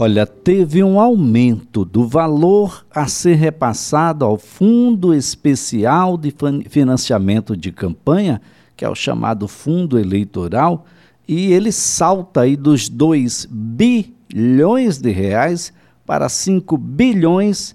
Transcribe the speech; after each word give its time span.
Olha, 0.00 0.24
teve 0.24 0.80
um 0.84 1.00
aumento 1.00 1.84
do 1.84 2.06
valor 2.06 2.86
a 2.88 3.08
ser 3.08 3.34
repassado 3.34 4.24
ao 4.24 4.38
Fundo 4.38 5.12
Especial 5.12 6.16
de 6.16 6.32
Financiamento 6.68 7.56
de 7.56 7.72
Campanha, 7.72 8.40
que 8.76 8.84
é 8.84 8.88
o 8.88 8.94
chamado 8.94 9.48
Fundo 9.48 9.98
Eleitoral, 9.98 10.86
e 11.26 11.52
ele 11.52 11.72
salta 11.72 12.42
aí 12.42 12.56
dos 12.56 12.88
2 12.88 13.48
bilhões 13.50 14.98
de 14.98 15.10
reais 15.10 15.72
para 16.06 16.28
5 16.28 16.78
bilhões 16.78 17.74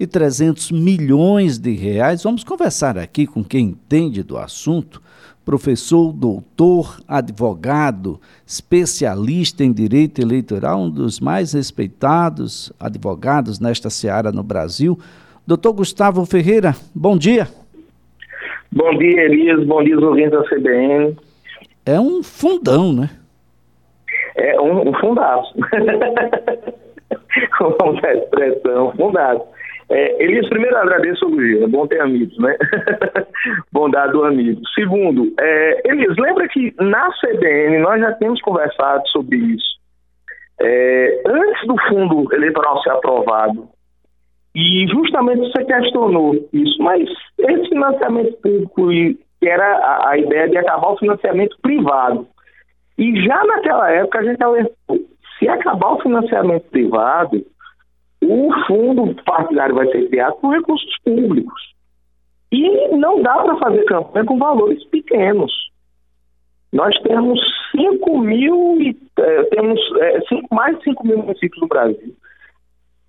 e 0.00 0.04
300 0.04 0.72
milhões 0.72 1.58
de 1.58 1.76
reais. 1.76 2.24
Vamos 2.24 2.42
conversar 2.42 2.98
aqui 2.98 3.24
com 3.24 3.44
quem 3.44 3.66
entende 3.66 4.24
do 4.24 4.36
assunto 4.36 5.00
professor, 5.46 6.12
doutor, 6.12 6.98
advogado, 7.06 8.20
especialista 8.44 9.62
em 9.62 9.72
direito 9.72 10.20
eleitoral, 10.20 10.80
um 10.80 10.90
dos 10.90 11.20
mais 11.20 11.52
respeitados 11.52 12.72
advogados 12.80 13.60
nesta 13.60 13.88
seara 13.88 14.32
no 14.32 14.42
Brasil. 14.42 14.98
Doutor 15.46 15.72
Gustavo 15.74 16.26
Ferreira, 16.26 16.74
bom 16.92 17.16
dia. 17.16 17.46
Bom 18.72 18.98
dia, 18.98 19.22
Elias. 19.22 19.64
Bom 19.64 19.84
dia, 19.84 19.96
ouvintes 19.96 20.32
da 20.32 20.42
CBN. 20.42 21.16
É 21.86 22.00
um 22.00 22.24
fundão, 22.24 22.92
né? 22.92 23.08
É 24.34 24.60
um, 24.60 24.88
um 24.88 24.94
fundaço. 24.94 25.54
Vamos 27.60 28.02
a 28.02 28.14
expressão, 28.14 28.92
fundado. 28.96 29.42
É, 29.88 30.22
Elias, 30.22 30.48
primeiro 30.48 30.76
agradeço 30.76 31.26
o 31.26 31.30
Luiz, 31.30 31.62
é 31.62 31.66
bom 31.68 31.86
ter 31.86 32.00
amigos, 32.00 32.36
né? 32.38 32.56
Bondade 33.72 34.12
do 34.12 34.24
amigo. 34.24 34.60
Segundo, 34.74 35.32
é, 35.38 35.88
Elias, 35.88 36.16
lembra 36.16 36.48
que 36.48 36.74
na 36.80 37.08
CBN 37.20 37.78
nós 37.78 38.00
já 38.00 38.12
temos 38.12 38.40
conversado 38.40 39.06
sobre 39.08 39.36
isso. 39.36 39.76
É, 40.60 41.22
antes 41.26 41.66
do 41.66 41.76
fundo 41.88 42.34
eleitoral 42.34 42.82
ser 42.82 42.90
aprovado, 42.90 43.68
e 44.54 44.88
justamente 44.88 45.52
você 45.52 45.64
questionou 45.64 46.34
isso, 46.52 46.82
mas 46.82 47.08
esse 47.38 47.68
financiamento 47.68 48.36
público, 48.38 48.88
que 49.38 49.48
era 49.48 49.66
a, 49.66 50.10
a 50.10 50.18
ideia 50.18 50.48
de 50.48 50.56
acabar 50.56 50.92
o 50.92 50.98
financiamento 50.98 51.56
privado, 51.60 52.26
e 52.98 53.22
já 53.24 53.44
naquela 53.44 53.90
época 53.90 54.18
a 54.18 54.24
gente 54.24 54.42
alertou, 54.42 54.98
se 55.38 55.48
acabar 55.48 55.92
o 55.92 56.00
financiamento 56.00 56.64
privado, 56.70 57.44
o 58.28 58.50
fundo 58.66 59.14
partidário 59.24 59.74
vai 59.74 59.86
ser 59.90 60.08
criado 60.08 60.34
com 60.34 60.50
recursos 60.50 60.96
públicos. 61.04 61.74
E 62.52 62.88
não 62.96 63.22
dá 63.22 63.34
para 63.42 63.56
fazer 63.56 63.84
campanha 63.84 64.24
com 64.24 64.38
valores 64.38 64.84
pequenos. 64.84 65.52
Nós 66.72 66.96
temos 67.02 67.40
5 67.72 68.18
mil, 68.18 68.78
é, 69.18 69.42
temos 69.44 69.80
é, 70.00 70.20
cinco, 70.28 70.54
mais 70.54 70.76
de 70.78 70.84
5 70.84 71.06
mil 71.06 71.18
municípios 71.18 71.60
no 71.60 71.68
Brasil. 71.68 72.14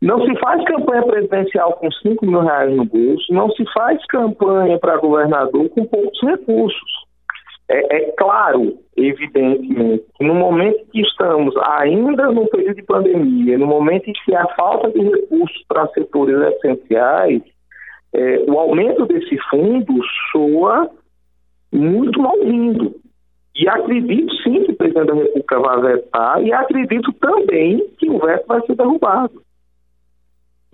Não 0.01 0.23
se 0.25 0.39
faz 0.39 0.63
campanha 0.65 1.03
presidencial 1.03 1.73
com 1.73 1.91
5 1.91 2.25
mil 2.25 2.41
reais 2.41 2.75
no 2.75 2.85
bolso, 2.85 3.33
não 3.33 3.49
se 3.51 3.65
faz 3.73 4.03
campanha 4.05 4.77
para 4.79 4.97
governador 4.97 5.69
com 5.69 5.85
poucos 5.85 6.19
recursos. 6.21 7.06
É, 7.69 7.97
é, 7.97 8.11
claro, 8.13 8.79
evidentemente, 8.95 10.05
que 10.15 10.23
no 10.23 10.35
momento 10.35 10.85
que 10.89 11.01
estamos 11.01 11.53
ainda 11.57 12.31
no 12.31 12.47
período 12.47 12.75
de 12.75 12.83
pandemia, 12.83 13.57
no 13.57 13.67
momento 13.67 14.09
em 14.09 14.13
que 14.13 14.33
há 14.33 14.47
falta 14.55 14.89
de 14.89 14.99
recursos 14.99 15.63
para 15.67 15.87
setores 15.89 16.39
essenciais, 16.55 17.41
é, 18.13 18.39
o 18.47 18.57
aumento 18.57 19.05
desse 19.05 19.37
fundo 19.49 19.93
soa 20.31 20.89
muito 21.71 22.21
mal-vindo. 22.21 22.95
E 23.53 23.67
acredito 23.67 24.33
sim 24.43 24.63
que 24.63 24.71
o 24.71 24.75
presidente 24.75 25.07
da 25.07 25.15
República 25.15 25.59
vai 25.59 25.81
vetar 25.81 26.43
e 26.43 26.53
acredito 26.53 27.11
também 27.13 27.85
que 27.97 28.09
o 28.09 28.19
veto 28.19 28.45
vai 28.47 28.61
ser 28.61 28.75
derrubado. 28.75 29.41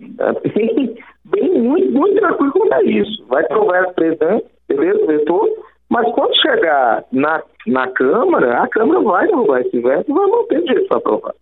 É 0.00 0.48
bem, 0.50 0.94
bem 1.24 1.60
muito, 1.60 1.90
muito 1.92 2.20
tranquilo 2.20 2.52
quanto 2.52 2.74
é 2.74 2.84
isso. 2.84 3.26
Vai 3.26 3.42
ter 3.44 3.56
o 3.56 3.66
veto 3.66 3.94
presidente, 3.94 4.44
beleza, 4.68 5.06
vetor, 5.06 5.48
mas 5.94 6.12
quando 6.12 6.34
chegar 6.42 7.04
na, 7.12 7.40
na 7.68 7.88
Câmara, 7.92 8.64
a 8.64 8.68
Câmara 8.68 9.00
vai 9.00 9.28
derrubar 9.28 9.60
esse 9.60 9.78
veto 9.78 10.10
e 10.10 10.12
vai 10.12 10.26
manter 10.26 10.58
o 10.58 10.64
direito 10.64 10.88
para 10.88 10.98
aprovar. 10.98 11.34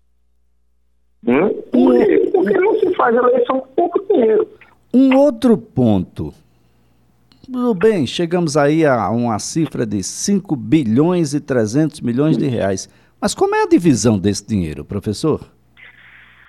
Hum? 1.27 1.49
Por 1.73 1.95
quê? 1.95 2.31
Porque 2.31 2.59
não 2.59 2.79
se 2.79 2.95
faz 2.95 3.17
eleição 3.17 3.61
com 3.61 3.69
pouco 3.69 4.13
dinheiro. 4.13 4.47
Um 4.93 5.17
outro 5.17 5.57
ponto. 5.57 6.35
Tudo 7.47 7.73
bem, 7.73 8.07
chegamos 8.07 8.55
aí 8.55 8.85
a 8.85 9.09
uma 9.09 9.39
cifra 9.39 9.87
de 9.87 10.03
5 10.03 10.55
bilhões 10.55 11.33
e 11.33 11.41
300 11.41 12.03
milhões 12.03 12.37
de 12.37 12.47
reais. 12.47 12.91
Mas 13.19 13.35
como 13.35 13.55
é 13.55 13.63
a 13.63 13.67
divisão 13.67 14.19
desse 14.19 14.47
dinheiro, 14.47 14.85
professor? 14.85 15.41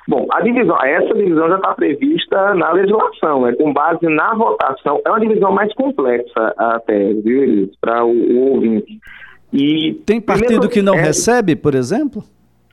Bom, 0.08 0.28
a 0.32 0.42
divisão, 0.42 0.78
essa 0.84 1.14
divisão 1.14 1.48
já 1.48 1.56
está 1.56 1.74
prevista 1.74 2.54
na 2.56 2.72
legislação, 2.74 3.48
é 3.48 3.56
com 3.56 3.72
base 3.72 4.06
na 4.08 4.34
votação. 4.34 5.02
É 5.06 5.10
uma 5.10 5.20
divisão 5.20 5.52
mais 5.52 5.74
complexa 5.74 6.54
até, 6.58 7.14
viu, 7.14 7.72
para 7.80 8.04
o, 8.04 8.12
o, 8.12 8.52
ouvinte. 8.54 9.00
E 9.54 9.94
tem 10.06 10.20
partido 10.20 10.68
que 10.68 10.82
não 10.82 10.96
é, 10.96 11.02
recebe, 11.02 11.56
por 11.56 11.74
exemplo? 11.74 12.24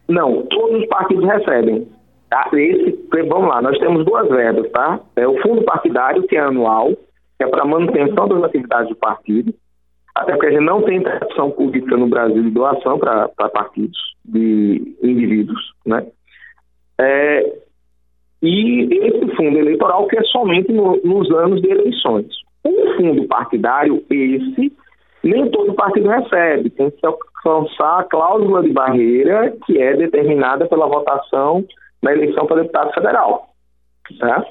Não, 0.08 0.42
todos 0.46 0.82
os 0.82 0.88
partidos 0.88 1.24
recebem. 1.24 1.86
Tá? 2.28 2.48
Esse, 2.52 2.98
vamos 3.28 3.48
lá, 3.48 3.62
nós 3.62 3.78
temos 3.78 4.04
duas 4.04 4.28
verbas, 4.28 4.70
tá? 4.72 5.00
É 5.14 5.26
o 5.26 5.40
fundo 5.40 5.62
partidário, 5.62 6.22
que 6.24 6.36
é 6.36 6.40
anual, 6.40 6.88
que 7.38 7.44
é 7.44 7.46
para 7.46 7.64
manutenção 7.64 8.26
das 8.28 8.42
atividades 8.42 8.88
do 8.88 8.96
partido, 8.96 9.54
até 10.14 10.32
porque 10.32 10.46
a 10.46 10.50
gente 10.50 10.64
não 10.64 10.82
tem 10.82 11.02
tradição 11.02 11.50
política 11.50 11.96
no 11.96 12.08
Brasil 12.08 12.42
de 12.42 12.50
doação 12.50 12.98
para 12.98 13.28
partidos, 13.52 13.98
de 14.24 14.96
indivíduos, 15.02 15.60
né? 15.86 16.06
É, 17.00 17.60
e 18.42 18.88
esse 18.90 19.36
fundo 19.36 19.58
eleitoral 19.58 20.06
que 20.06 20.18
é 20.18 20.22
somente 20.24 20.72
no, 20.72 20.96
nos 21.04 21.30
anos 21.30 21.60
de 21.60 21.70
eleições. 21.70 22.26
Um 22.64 22.96
fundo 22.96 23.26
partidário, 23.26 24.02
esse, 24.10 24.72
nem 25.22 25.50
todo 25.50 25.74
partido 25.74 26.08
recebe, 26.08 26.70
tem 26.70 26.90
que 26.90 27.06
alcançar 27.06 28.00
a 28.00 28.04
cláusula 28.04 28.62
de 28.62 28.70
barreira 28.70 29.54
que 29.66 29.78
é 29.80 29.94
determinada 29.94 30.66
pela 30.66 30.86
votação 30.86 31.64
na 32.02 32.12
eleição 32.12 32.46
para 32.46 32.62
deputado 32.62 32.94
federal. 32.94 33.50
Tá? 34.18 34.44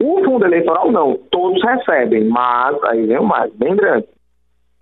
O 0.00 0.24
fundo 0.24 0.44
eleitoral 0.44 0.90
não, 0.90 1.16
todos 1.30 1.62
recebem, 1.62 2.24
mas, 2.24 2.82
aí 2.84 3.06
vem 3.06 3.18
o 3.18 3.24
mais, 3.24 3.52
bem 3.54 3.76
grande. 3.76 4.06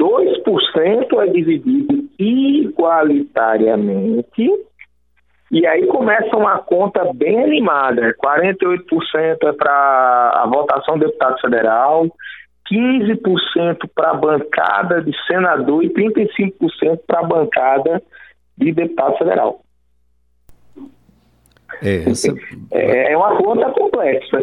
2% 0.01 1.21
é 1.21 1.27
dividido 1.27 2.09
igualitariamente 2.19 4.51
e 5.51 5.67
aí 5.67 5.87
começa 5.87 6.37
uma 6.37 6.59
conta 6.59 7.13
bem 7.13 7.43
animada. 7.43 8.15
48% 8.25 9.39
é 9.43 9.53
para 9.53 10.43
a 10.43 10.47
votação 10.47 10.97
do 10.97 11.07
deputado 11.07 11.41
federal, 11.41 12.07
15% 12.71 13.91
para 13.95 14.11
a 14.11 14.15
bancada 14.15 15.03
de 15.03 15.13
senador 15.27 15.83
e 15.83 15.91
35% 15.91 17.01
para 17.07 17.21
a 17.21 17.25
bancada 17.25 18.03
de 18.57 18.73
deputado 18.73 19.19
federal. 19.19 19.61
É, 21.83 22.11
essa... 22.11 22.33
é, 22.73 23.13
é 23.13 23.17
uma 23.17 23.37
conta 23.37 23.71
complexa. 23.71 24.39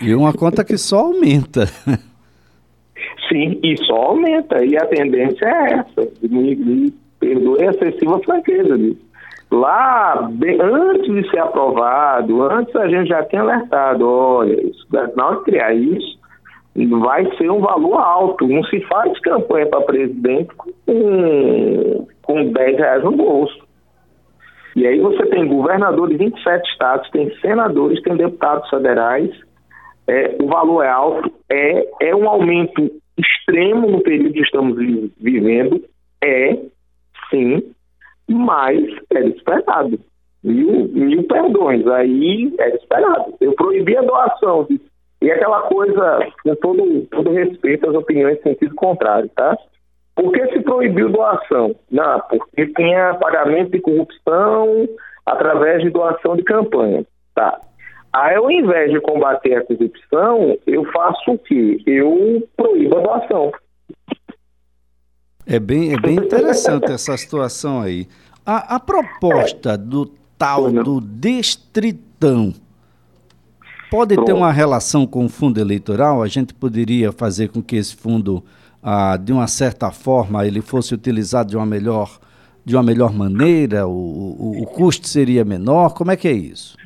E 0.00 0.14
uma 0.14 0.32
conta 0.32 0.62
que 0.62 0.76
só 0.76 1.06
aumenta. 1.06 1.66
Sim, 3.28 3.58
e 3.62 3.76
só 3.84 3.94
aumenta. 3.94 4.64
E 4.64 4.76
a 4.76 4.86
tendência 4.86 5.44
é 5.46 5.72
essa, 5.72 6.12
diminuir 6.20 6.92
excessiva 7.70 8.20
franqueza 8.20 8.76
disso. 8.78 9.06
Lá, 9.50 10.28
bem, 10.32 10.58
antes 10.60 11.14
de 11.14 11.30
ser 11.30 11.38
aprovado, 11.38 12.42
antes 12.42 12.74
a 12.74 12.88
gente 12.88 13.08
já 13.08 13.22
tinha 13.24 13.42
alertado, 13.42 14.06
olha, 14.08 14.60
isso, 14.66 14.86
na 15.14 15.26
hora 15.26 15.36
de 15.36 15.44
criar 15.44 15.72
isso, 15.72 16.18
vai 17.00 17.24
ser 17.36 17.50
um 17.50 17.60
valor 17.60 17.94
alto. 17.94 18.46
Não 18.46 18.64
se 18.64 18.80
faz 18.82 19.18
campanha 19.20 19.66
para 19.66 19.80
presidente 19.82 20.52
com, 20.56 22.06
com 22.22 22.52
10 22.52 22.76
reais 22.76 23.04
no 23.04 23.12
bolso. 23.12 23.66
E 24.74 24.86
aí 24.86 25.00
você 25.00 25.24
tem 25.26 25.48
governadores 25.48 26.18
de 26.18 26.24
27 26.24 26.70
estados, 26.70 27.10
tem 27.10 27.34
senadores, 27.40 28.02
tem 28.02 28.16
deputados 28.16 28.68
federais. 28.68 29.30
É, 30.06 30.36
o 30.40 30.46
valor 30.46 30.84
é 30.84 30.88
alto, 30.88 31.32
é, 31.50 32.08
é 32.08 32.14
um 32.14 32.28
aumento 32.28 32.90
extremo 33.16 33.90
no 33.90 34.00
período 34.02 34.34
que 34.34 34.40
estamos 34.40 34.76
vivendo, 35.18 35.82
é, 36.22 36.58
sim, 37.30 37.74
mas 38.28 38.84
era 39.10 39.26
esperado. 39.28 39.98
Mil, 40.42 40.88
mil 40.88 41.24
perdões, 41.24 41.86
aí 41.86 42.54
era 42.58 42.76
esperado. 42.76 43.34
Eu 43.40 43.52
proibi 43.54 43.96
a 43.96 44.02
doação. 44.02 44.66
E 45.20 45.30
aquela 45.30 45.62
coisa, 45.62 46.20
com 46.42 46.54
todo, 46.56 47.06
todo 47.10 47.32
respeito 47.32 47.88
às 47.88 47.96
opiniões 47.96 48.40
sentido 48.42 48.74
contrário, 48.74 49.28
tá? 49.34 49.56
Por 50.14 50.32
que 50.32 50.46
se 50.48 50.60
proibiu 50.60 51.10
doação? 51.10 51.74
Não, 51.90 52.20
porque 52.20 52.66
tinha 52.68 53.14
pagamento 53.14 53.72
de 53.72 53.80
corrupção 53.80 54.88
através 55.26 55.82
de 55.82 55.90
doação 55.90 56.36
de 56.36 56.42
campanha. 56.42 57.04
Tá. 57.34 57.60
Aí, 58.12 58.36
ao 58.36 58.50
invés 58.50 58.90
de 58.90 59.00
combater 59.00 59.56
a 59.56 59.64
corrupção, 59.64 60.56
eu 60.66 60.84
faço 60.86 61.32
o 61.32 61.38
quê? 61.38 61.78
Eu 61.86 62.42
proíbo 62.56 62.98
a 62.98 63.00
doação. 63.02 63.52
É 65.46 65.60
bem, 65.60 65.92
é 65.92 66.00
bem 66.00 66.16
interessante 66.16 66.90
essa 66.90 67.16
situação 67.16 67.80
aí. 67.80 68.08
A, 68.44 68.76
a 68.76 68.80
proposta 68.80 69.78
do 69.78 70.06
tal 70.36 70.72
do 70.72 71.00
destritão 71.00 72.52
pode 73.90 74.14
Pronto. 74.14 74.26
ter 74.26 74.32
uma 74.32 74.50
relação 74.50 75.06
com 75.06 75.24
o 75.24 75.28
fundo 75.28 75.60
eleitoral? 75.60 76.20
A 76.20 76.26
gente 76.26 76.52
poderia 76.52 77.12
fazer 77.12 77.48
com 77.48 77.62
que 77.62 77.76
esse 77.76 77.94
fundo, 77.94 78.42
ah, 78.82 79.16
de 79.16 79.32
uma 79.32 79.46
certa 79.46 79.92
forma, 79.92 80.44
ele 80.44 80.60
fosse 80.60 80.92
utilizado 80.92 81.50
de 81.50 81.56
uma 81.56 81.66
melhor, 81.66 82.18
de 82.64 82.74
uma 82.74 82.82
melhor 82.82 83.12
maneira? 83.12 83.86
O, 83.86 83.92
o, 83.92 84.62
o 84.62 84.66
custo 84.66 85.06
seria 85.06 85.44
menor? 85.44 85.94
Como 85.94 86.10
é 86.10 86.16
que 86.16 86.26
é 86.26 86.32
isso? 86.32 86.76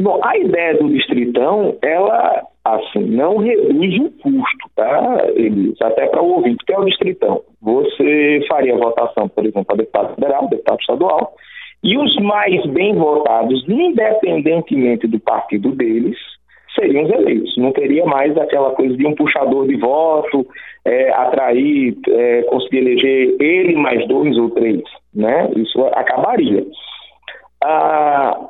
Bom, 0.00 0.18
a 0.24 0.36
ideia 0.38 0.78
do 0.78 0.88
distritão, 0.88 1.76
ela 1.82 2.42
assim, 2.64 3.04
não 3.04 3.36
reduz 3.36 4.00
o 4.00 4.10
custo, 4.22 4.70
tá, 4.74 5.26
Elis? 5.34 5.80
Até 5.82 6.06
para 6.06 6.22
o 6.22 6.36
ouvinte, 6.36 6.64
que 6.64 6.72
é 6.72 6.78
o 6.78 6.84
distritão. 6.84 7.42
Você 7.62 8.44
faria 8.48 8.76
votação, 8.76 9.28
por 9.28 9.44
exemplo, 9.44 9.64
para 9.64 9.76
deputado 9.76 10.14
federal, 10.16 10.48
deputado 10.48 10.80
estadual, 10.80 11.34
e 11.82 11.96
os 11.96 12.16
mais 12.16 12.64
bem 12.66 12.94
votados, 12.94 13.64
independentemente 13.68 15.06
do 15.06 15.20
partido 15.20 15.70
deles, 15.72 16.16
seriam 16.74 17.04
os 17.04 17.10
eleitos. 17.10 17.56
Não 17.56 17.72
teria 17.72 18.04
mais 18.04 18.36
aquela 18.36 18.70
coisa 18.70 18.96
de 18.96 19.06
um 19.06 19.14
puxador 19.14 19.66
de 19.66 19.76
voto, 19.76 20.46
é, 20.84 21.12
atrair, 21.12 21.96
é, 22.08 22.42
conseguir 22.42 22.78
eleger 22.78 23.36
ele 23.40 23.76
mais 23.76 24.06
dois 24.08 24.36
ou 24.38 24.50
três. 24.50 24.82
Né? 25.14 25.50
Isso 25.56 25.84
acabaria. 25.92 26.64
Ah, 27.62 28.40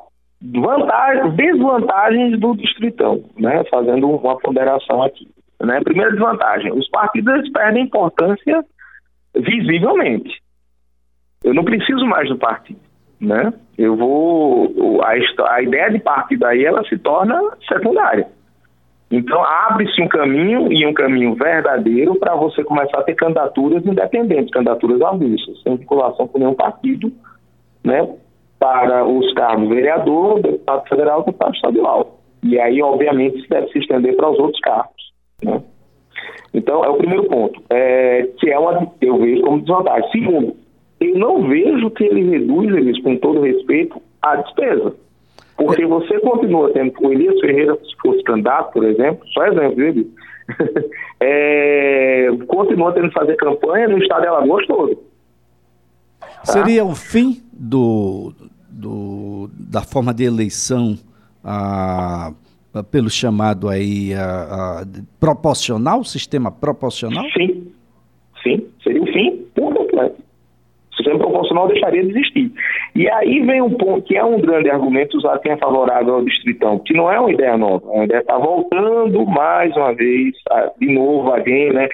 vantagens, 0.40 1.34
desvantagens 1.34 2.40
do 2.40 2.56
distritão, 2.56 3.22
né? 3.38 3.62
fazendo 3.70 4.08
uma 4.08 4.38
ponderação 4.38 5.02
aqui. 5.02 5.28
Né? 5.60 5.80
Primeira 5.84 6.10
desvantagem, 6.12 6.72
os 6.72 6.88
partidos 6.88 7.50
perdem 7.50 7.84
importância 7.84 8.64
visivelmente. 9.34 10.40
Eu 11.42 11.54
não 11.54 11.64
preciso 11.64 12.04
mais 12.06 12.28
do 12.28 12.38
partido. 12.38 12.80
Né? 13.20 13.52
Eu 13.78 13.96
vou. 13.96 15.00
A, 15.02 15.12
a 15.54 15.62
ideia 15.62 15.90
de 15.90 16.00
partido 16.00 16.44
aí 16.44 16.64
ela 16.64 16.84
se 16.84 16.98
torna 16.98 17.40
secundária. 17.68 18.26
Então 19.10 19.44
abre-se 19.44 20.00
um 20.02 20.08
caminho 20.08 20.72
e 20.72 20.86
um 20.86 20.94
caminho 20.94 21.34
verdadeiro 21.34 22.14
para 22.16 22.34
você 22.34 22.64
começar 22.64 22.98
a 22.98 23.02
ter 23.02 23.14
candidaturas 23.14 23.84
independentes, 23.84 24.50
candidaturas 24.50 25.00
avulsas, 25.02 25.62
sem 25.62 25.76
vinculação 25.76 26.26
com 26.26 26.38
nenhum 26.38 26.54
partido, 26.54 27.12
né? 27.84 28.08
para 28.58 29.04
os 29.04 29.34
cargos 29.34 29.68
vereador, 29.68 30.40
deputado 30.40 30.88
federal, 30.88 31.24
deputado 31.24 31.54
estadual. 31.54 32.18
E 32.44 32.60
aí, 32.60 32.80
obviamente, 32.80 33.38
isso 33.38 33.48
deve 33.48 33.68
se 33.72 33.80
estender 33.80 34.14
para 34.14 34.30
os 34.30 34.38
outros 34.38 34.60
cargos. 34.60 35.12
Né? 35.42 35.60
Então, 36.54 36.84
é 36.84 36.88
o 36.88 36.96
primeiro 36.96 37.24
ponto, 37.24 37.62
é, 37.70 38.28
que 38.38 38.50
é 38.50 38.58
uma, 38.58 38.92
eu 39.00 39.18
vejo 39.18 39.42
como 39.42 39.60
desvantagem. 39.60 40.10
Segundo, 40.10 40.56
eu 41.00 41.18
não 41.18 41.48
vejo 41.48 41.90
que 41.90 42.04
ele 42.04 42.30
reduz, 42.30 42.74
eles, 42.74 43.02
com 43.02 43.16
todo 43.16 43.40
respeito, 43.40 44.00
a 44.20 44.36
despesa. 44.36 44.94
Porque 45.56 45.86
você 45.86 46.18
continua 46.20 46.70
tendo, 46.72 46.92
o 47.00 47.12
Elias 47.12 47.40
Ferreira, 47.40 47.76
se 47.76 47.96
fosse 48.02 48.22
candidato, 48.24 48.72
por 48.72 48.84
exemplo, 48.84 49.26
só 49.32 49.46
exemplo, 49.46 49.76
viu, 49.76 50.10
é, 51.20 52.28
continua 52.46 52.92
tendo 52.92 53.08
que 53.08 53.14
fazer 53.14 53.36
campanha 53.36 53.88
no 53.88 53.98
estado 53.98 54.22
de 54.22 54.28
Alagoas 54.28 54.66
todo. 54.66 54.96
Tá? 56.20 56.52
Seria 56.52 56.84
o 56.84 56.94
fim 56.94 57.42
do, 57.52 58.32
do, 58.68 59.50
da 59.52 59.82
forma 59.82 60.12
de 60.12 60.24
eleição 60.24 60.98
a, 61.44 62.28
a, 62.28 62.32
pelo 62.90 63.10
chamado 63.10 63.68
aí 63.68 64.14
a, 64.14 64.80
a, 64.80 64.84
proporcional, 65.20 66.04
sistema 66.04 66.50
proporcional? 66.50 67.24
Sim, 67.36 67.72
sim, 68.42 68.66
seria 68.82 69.02
o 69.02 69.06
fim 69.06 69.44
por 69.54 69.74
completo. 69.74 70.16
O 70.92 70.96
sistema 70.96 71.18
proporcional 71.18 71.68
deixaria 71.68 72.02
de 72.02 72.10
existir. 72.10 72.52
E 72.94 73.08
aí 73.10 73.40
vem 73.40 73.60
um 73.60 73.74
ponto 73.74 74.06
que 74.06 74.16
é 74.16 74.24
um 74.24 74.40
grande 74.40 74.70
argumento 74.70 75.16
usado 75.18 75.40
quem 75.40 75.52
é 75.52 75.56
favorável 75.56 76.14
ao 76.14 76.24
distritão, 76.24 76.78
que 76.78 76.94
não 76.94 77.10
é 77.10 77.18
uma 77.18 77.32
ideia 77.32 77.56
nova, 77.56 77.86
é 77.86 77.94
uma 77.94 78.04
ideia 78.04 78.20
está 78.20 78.38
voltando 78.38 79.26
mais 79.26 79.74
uma 79.76 79.94
vez, 79.94 80.34
de 80.78 80.94
novo 80.94 81.30
alguém, 81.30 81.72
né, 81.72 81.88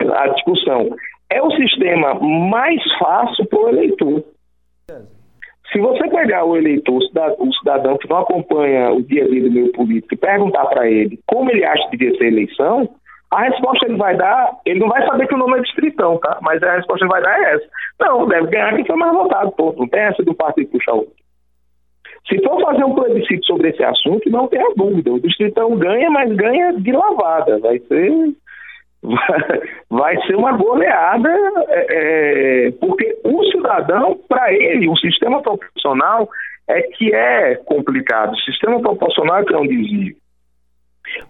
a 0.00 0.28
discussão. 0.28 0.90
É 1.30 1.42
o 1.42 1.50
sistema 1.52 2.14
mais 2.14 2.80
fácil 2.98 3.46
para 3.46 3.58
o 3.58 3.68
eleitor. 3.68 4.24
Se 5.72 5.78
você 5.78 6.08
pegar 6.08 6.44
o 6.44 6.56
eleitor, 6.56 6.98
o 7.38 7.52
cidadão 7.54 7.96
que 7.98 8.08
não 8.08 8.18
acompanha 8.18 8.92
o 8.92 9.02
dia 9.02 9.24
a 9.24 9.28
dia 9.28 9.42
do 9.42 9.50
meio 9.50 9.72
político 9.72 10.14
e 10.14 10.18
perguntar 10.18 10.66
para 10.66 10.88
ele 10.88 11.18
como 11.26 11.50
ele 11.50 11.64
acha 11.64 11.88
que 11.88 11.96
devia 11.96 12.16
ser 12.18 12.26
eleição, 12.26 12.88
a 13.30 13.42
resposta 13.42 13.86
ele 13.86 13.96
vai 13.96 14.16
dar, 14.16 14.52
ele 14.64 14.78
não 14.78 14.88
vai 14.88 15.04
saber 15.06 15.26
que 15.26 15.34
o 15.34 15.38
nome 15.38 15.58
é 15.58 15.62
distritão, 15.62 16.18
tá? 16.18 16.38
Mas 16.42 16.62
a 16.62 16.76
resposta 16.76 17.04
que 17.06 17.12
ele 17.12 17.20
vai 17.20 17.22
dar 17.22 17.40
é 17.40 17.54
essa. 17.54 17.66
Não, 18.00 18.28
deve 18.28 18.48
ganhar 18.48 18.74
quem 18.76 18.84
foi 18.84 18.96
mais 18.96 19.12
votado, 19.12 19.50
ponto. 19.52 19.80
Não 19.80 19.88
tem 19.88 20.00
essa 20.00 20.22
do 20.22 20.34
partido 20.34 20.70
puxar 20.70 20.92
outro. 20.92 21.12
Se 22.28 22.42
for 22.42 22.60
fazer 22.62 22.84
um 22.84 22.94
plebiscito 22.94 23.44
sobre 23.44 23.70
esse 23.70 23.82
assunto, 23.82 24.30
não 24.30 24.46
tenha 24.48 24.72
dúvida. 24.76 25.12
O 25.12 25.20
distritão 25.20 25.76
ganha, 25.76 26.10
mas 26.10 26.32
ganha 26.34 26.72
de 26.72 26.92
lavada. 26.92 27.58
Vai 27.58 27.78
ser 27.80 28.34
vai 29.90 30.16
ser 30.26 30.36
uma 30.36 30.52
goleada, 30.56 31.30
é, 31.68 31.86
é, 32.68 32.70
porque 32.72 33.18
o 33.24 33.44
cidadão, 33.44 34.18
para 34.28 34.52
ele, 34.52 34.88
o 34.88 34.96
sistema 34.96 35.42
proporcional 35.42 36.28
é 36.68 36.82
que 36.82 37.14
é 37.14 37.56
complicado. 37.56 38.32
O 38.32 38.40
sistema 38.40 38.80
proporcional 38.80 39.38
é 39.38 39.44
que 39.44 39.54
é 39.54 39.58
um 39.58 39.66
desvio. 39.66 40.16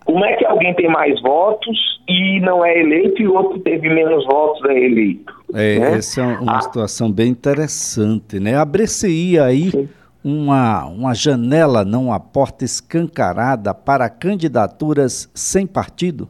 Como 0.05 0.25
é 0.25 0.37
que 0.37 0.47
alguém 0.47 0.73
tem 0.75 0.89
mais 0.89 1.21
votos 1.21 1.77
e 2.09 2.41
não 2.41 2.65
é 2.65 2.79
eleito 2.79 3.21
e 3.21 3.27
o 3.27 3.35
outro 3.35 3.59
teve 3.59 3.89
menos 3.89 4.25
votos 4.25 4.65
é 4.71 4.79
eleito? 4.79 5.33
É, 5.53 5.79
né? 5.79 5.97
Essa 5.97 6.23
é 6.23 6.25
uma 6.25 6.59
ah. 6.59 6.61
situação 6.61 7.11
bem 7.11 7.29
interessante, 7.29 8.39
né? 8.39 8.57
Abre-se 8.57 9.39
aí 9.39 9.89
uma, 10.23 10.87
uma 10.87 11.15
janela, 11.15 11.85
não 11.85 12.07
uma 12.07 12.21
porta 12.21 12.65
escancarada 12.65 13.75
para 13.75 14.09
candidaturas 14.09 15.31
sem 15.35 15.67
partido? 15.67 16.29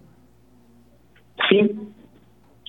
Sim, 1.63 1.93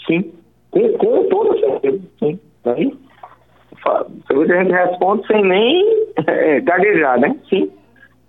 sim. 0.05 0.33
Com, 0.71 0.91
com 0.93 1.29
toda 1.29 1.59
certeza, 1.59 2.01
sim. 2.19 2.39
Aí, 2.65 2.93
a 3.87 4.63
gente 4.63 4.71
responde 4.71 5.27
sem 5.27 5.43
nem 5.43 6.05
é, 6.27 6.59
gaguejar, 6.61 7.19
né? 7.19 7.35
Sim. 7.49 7.71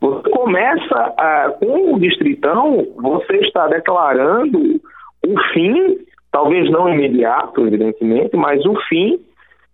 Você 0.01 0.31
começa 0.31 1.15
a, 1.17 1.55
com 1.59 1.95
o 1.95 2.01
distritão, 2.01 2.87
você 2.97 3.37
está 3.39 3.67
declarando 3.67 4.81
o 5.27 5.41
fim, 5.53 5.99
talvez 6.31 6.71
não 6.71 6.93
imediato, 6.93 7.67
evidentemente, 7.67 8.37
mas 8.37 8.65
o 8.67 8.77
fim 8.89 9.19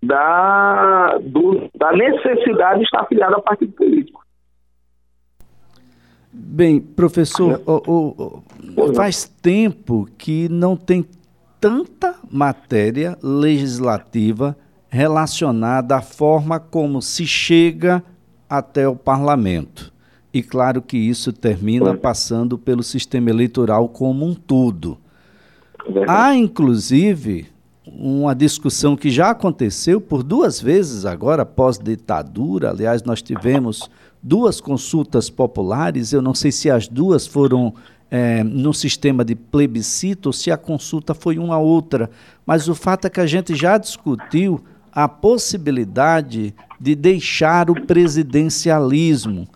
da, 0.02 1.18
do, 1.20 1.68
da 1.74 1.92
necessidade 1.92 2.78
de 2.78 2.84
estar 2.84 3.02
afiliado 3.02 3.36
a 3.36 3.42
partido 3.42 3.72
político. 3.72 4.21
Bem, 6.32 6.80
professor, 6.80 7.60
o, 7.66 8.42
o, 8.74 8.94
faz 8.94 9.30
tempo 9.42 10.08
que 10.16 10.48
não 10.48 10.76
tem 10.76 11.04
tanta 11.60 12.16
matéria 12.30 13.18
legislativa 13.22 14.56
relacionada 14.88 15.96
à 15.96 16.00
forma 16.00 16.58
como 16.58 17.02
se 17.02 17.26
chega 17.26 18.02
até 18.48 18.88
o 18.88 18.96
parlamento. 18.96 19.92
E 20.32 20.42
claro 20.42 20.80
que 20.80 20.96
isso 20.96 21.34
termina 21.34 21.94
passando 21.94 22.56
pelo 22.56 22.82
sistema 22.82 23.28
eleitoral 23.28 23.88
como 23.90 24.24
um 24.24 24.34
todo. 24.34 24.96
Há, 26.08 26.34
inclusive, 26.34 27.51
uma 27.86 28.34
discussão 28.34 28.96
que 28.96 29.10
já 29.10 29.30
aconteceu 29.30 30.00
por 30.00 30.22
duas 30.22 30.60
vezes 30.60 31.04
agora, 31.04 31.44
pós-ditadura. 31.44 32.70
Aliás, 32.70 33.02
nós 33.02 33.20
tivemos 33.20 33.90
duas 34.22 34.60
consultas 34.60 35.28
populares, 35.28 36.12
eu 36.12 36.22
não 36.22 36.34
sei 36.34 36.52
se 36.52 36.70
as 36.70 36.86
duas 36.86 37.26
foram 37.26 37.74
é, 38.10 38.44
no 38.44 38.72
sistema 38.72 39.24
de 39.24 39.34
plebiscito 39.34 40.28
ou 40.28 40.32
se 40.32 40.50
a 40.50 40.56
consulta 40.56 41.14
foi 41.14 41.38
uma 41.38 41.58
outra, 41.58 42.10
mas 42.46 42.68
o 42.68 42.74
fato 42.74 43.06
é 43.06 43.10
que 43.10 43.20
a 43.20 43.26
gente 43.26 43.54
já 43.54 43.78
discutiu 43.78 44.62
a 44.92 45.08
possibilidade 45.08 46.54
de 46.78 46.94
deixar 46.94 47.70
o 47.70 47.74
presidencialismo. 47.86 49.48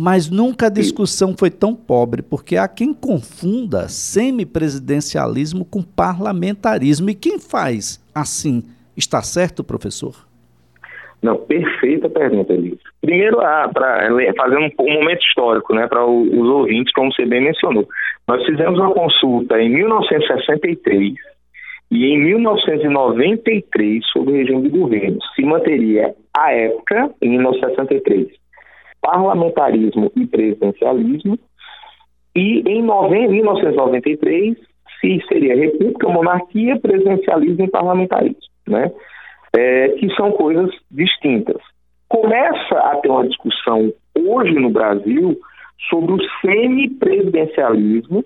Mas 0.00 0.30
nunca 0.30 0.66
a 0.66 0.70
discussão 0.70 1.34
foi 1.36 1.50
tão 1.50 1.74
pobre, 1.74 2.22
porque 2.22 2.56
há 2.56 2.68
quem 2.68 2.94
confunda 2.94 3.88
semipresidencialismo 3.88 5.64
com 5.64 5.82
parlamentarismo. 5.82 7.10
E 7.10 7.16
quem 7.16 7.40
faz 7.40 7.98
assim? 8.14 8.62
Está 8.96 9.22
certo, 9.22 9.64
professor? 9.64 10.14
Não, 11.20 11.36
perfeita 11.36 12.08
pergunta, 12.08 12.52
Elise. 12.52 12.78
Primeiro, 13.00 13.40
ah, 13.40 13.68
para 13.74 14.08
fazer 14.36 14.58
um, 14.58 14.70
um, 14.78 14.92
momento 14.94 15.20
histórico, 15.20 15.74
né, 15.74 15.88
para 15.88 16.06
os 16.06 16.48
ouvintes, 16.48 16.92
como 16.92 17.12
você 17.12 17.26
bem 17.26 17.40
mencionou. 17.40 17.88
Nós 18.28 18.46
fizemos 18.46 18.78
uma 18.78 18.94
consulta 18.94 19.60
em 19.60 19.68
1963 19.68 21.14
e 21.90 22.04
em 22.04 22.22
1993 22.22 24.06
sobre 24.12 24.30
o 24.30 24.36
regime 24.36 24.62
de 24.62 24.68
governo. 24.68 25.18
Se 25.34 25.42
manteria, 25.42 26.14
à 26.36 26.52
época, 26.52 27.10
em 27.20 27.30
1963, 27.30 28.28
parlamentarismo 29.08 30.12
e 30.14 30.26
presidencialismo, 30.26 31.38
e 32.36 32.62
em 32.66 32.82
1993 32.82 34.58
se 35.00 35.24
seria 35.28 35.56
república, 35.56 36.08
monarquia, 36.08 36.78
presidencialismo 36.78 37.64
e 37.64 37.70
parlamentarismo, 37.70 38.38
né? 38.66 38.92
é, 39.56 39.88
que 39.90 40.14
são 40.14 40.32
coisas 40.32 40.70
distintas. 40.90 41.56
Começa 42.08 42.78
a 42.78 42.96
ter 42.96 43.08
uma 43.08 43.26
discussão 43.26 43.92
hoje 44.16 44.52
no 44.54 44.68
Brasil 44.70 45.38
sobre 45.88 46.12
o 46.12 46.18
semipresidencialismo, 46.40 48.22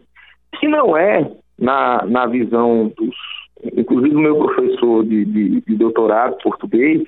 que 0.59 0.67
não 0.67 0.97
é, 0.97 1.31
na, 1.59 2.05
na 2.07 2.27
visão 2.27 2.91
dos. 2.97 3.15
Inclusive, 3.77 4.17
o 4.17 4.21
meu 4.21 4.37
professor 4.37 5.05
de, 5.05 5.25
de, 5.25 5.61
de 5.61 5.77
doutorado 5.77 6.37
português, 6.43 7.03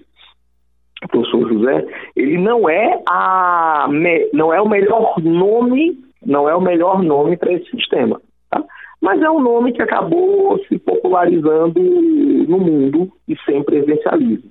professor 1.08 1.48
José, 1.48 1.86
ele 2.16 2.38
não 2.38 2.68
é, 2.68 3.00
a, 3.08 3.88
não 4.32 4.52
é 4.52 4.60
o 4.60 4.68
melhor 4.68 5.14
nome, 5.22 5.98
não 6.24 6.48
é 6.48 6.54
o 6.54 6.60
melhor 6.60 7.02
nome 7.02 7.36
para 7.36 7.52
esse 7.52 7.70
sistema. 7.70 8.20
Tá? 8.50 8.62
Mas 9.00 9.20
é 9.22 9.30
um 9.30 9.40
nome 9.40 9.72
que 9.72 9.82
acabou 9.82 10.58
se 10.66 10.78
popularizando 10.78 11.80
no 11.80 12.58
mundo 12.58 13.12
e 13.28 13.36
sem 13.44 13.62
presidencialismo, 13.62 14.50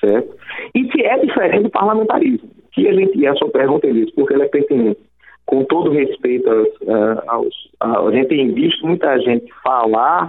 certo? 0.00 0.36
E 0.74 0.84
que 0.84 1.02
é 1.02 1.18
diferente 1.18 1.64
do 1.64 1.70
parlamentarismo. 1.70 2.48
Que 2.72 2.86
a 2.86 2.92
gente, 2.92 3.26
a 3.26 3.34
sua 3.34 3.50
pergunta 3.50 3.86
é 3.86 3.90
isso, 3.90 4.12
porque 4.14 4.34
ela 4.34 4.44
é 4.44 4.48
pertinente. 4.48 5.00
Com 5.46 5.64
todo 5.64 5.90
respeito 5.90 6.48
aos, 6.50 6.68
uh, 6.82 7.22
aos 7.26 7.68
a 7.80 8.10
gente 8.10 8.28
tem 8.28 8.52
visto 8.52 8.86
muita 8.86 9.18
gente 9.20 9.50
falar 9.62 10.28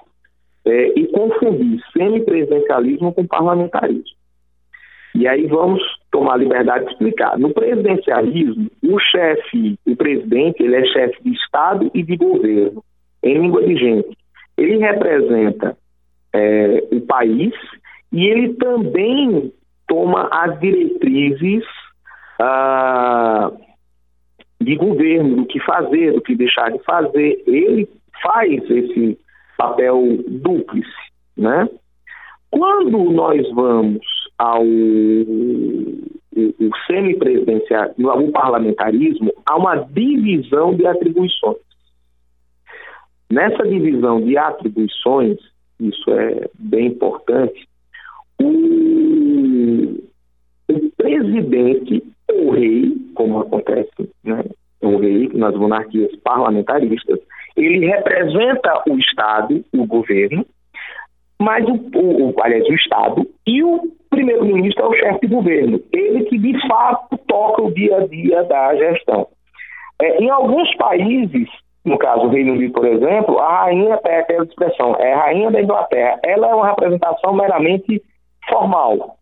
é, 0.65 0.99
e 0.99 1.07
confundir 1.07 1.81
semipresidencialismo 1.91 3.13
com 3.13 3.25
parlamentarismo. 3.25 4.18
E 5.15 5.27
aí 5.27 5.47
vamos 5.47 5.81
tomar 6.11 6.37
liberdade 6.37 6.85
de 6.85 6.91
explicar. 6.91 7.37
No 7.37 7.53
presidencialismo, 7.53 8.69
o 8.83 8.99
chefe, 8.99 9.77
o 9.85 9.95
presidente, 9.95 10.63
ele 10.63 10.75
é 10.75 10.85
chefe 10.85 11.23
de 11.23 11.31
Estado 11.31 11.89
e 11.93 12.03
de 12.03 12.15
governo 12.15 12.83
em 13.23 13.33
língua 13.33 13.63
de 13.63 13.75
gente. 13.75 14.17
Ele 14.57 14.77
representa 14.77 15.77
é, 16.33 16.83
o 16.91 17.01
país 17.01 17.53
e 18.11 18.27
ele 18.27 18.53
também 18.53 19.51
toma 19.87 20.29
as 20.31 20.59
diretrizes 20.59 21.63
ah, 22.39 23.51
de 24.61 24.75
governo, 24.75 25.37
do 25.37 25.45
que 25.45 25.59
fazer, 25.61 26.13
do 26.13 26.21
que 26.21 26.35
deixar 26.35 26.71
de 26.71 26.79
fazer. 26.83 27.41
Ele 27.47 27.87
faz 28.21 28.63
esse 28.69 29.17
papel 29.57 30.19
dúplice, 30.27 30.89
né? 31.37 31.67
Quando 32.51 33.11
nós 33.11 33.47
vamos 33.53 34.05
ao 34.39 34.63
o, 34.63 36.55
o 36.59 36.69
semipresidencial, 36.87 37.93
o 37.97 38.31
parlamentarismo, 38.31 39.31
há 39.45 39.57
uma 39.57 39.75
divisão 39.75 40.73
de 40.73 40.87
atribuições. 40.87 41.57
Nessa 43.29 43.67
divisão 43.67 44.21
de 44.21 44.37
atribuições, 44.37 45.37
isso 45.79 46.09
é 46.11 46.49
bem 46.57 46.87
importante, 46.87 47.67
o, 48.41 49.99
o 50.69 50.91
presidente, 50.97 52.01
o 52.31 52.51
rei, 52.51 52.97
como 53.13 53.39
acontece, 53.39 54.09
né, 54.23 54.43
o 54.81 54.97
rei 54.97 55.29
nas 55.33 55.53
monarquias 55.55 56.15
parlamentaristas, 56.23 57.19
ele 57.57 57.85
representa 57.85 58.83
o 58.87 58.97
Estado, 58.97 59.63
o 59.73 59.85
governo, 59.85 60.45
mas 61.41 61.65
o, 61.67 61.73
o 61.73 62.33
aliás, 62.41 62.67
o 62.67 62.73
Estado 62.73 63.27
e 63.45 63.63
o 63.63 63.98
primeiro-ministro 64.09 64.83
é 64.83 64.87
o 64.87 64.93
chefe 64.93 65.27
de 65.27 65.33
governo, 65.33 65.81
ele 65.93 66.23
que 66.25 66.37
de 66.37 66.67
fato 66.67 67.17
toca 67.27 67.61
o 67.61 67.73
dia 67.73 67.97
a 67.97 68.07
dia 68.07 68.43
da 68.43 68.75
gestão. 68.75 69.27
É, 70.01 70.21
em 70.21 70.29
alguns 70.29 70.73
países, 70.75 71.47
no 71.85 71.97
caso 71.97 72.23
do 72.23 72.29
Reino 72.29 72.53
Unido, 72.53 72.73
por 72.73 72.85
exemplo, 72.85 73.39
a 73.39 73.65
rainha 73.65 73.97
tem 73.97 74.15
aquela 74.15 74.43
expressão, 74.43 74.95
é 74.97 75.13
a 75.13 75.19
rainha 75.19 75.51
da 75.51 75.61
Inglaterra. 75.61 76.19
Ela 76.23 76.49
é 76.49 76.55
uma 76.55 76.69
representação 76.69 77.33
meramente 77.33 78.01
formal. 78.47 79.17